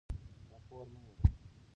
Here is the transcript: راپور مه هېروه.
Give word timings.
راپور 0.51 0.85
مه 0.91 0.99
هېروه. 1.05 1.29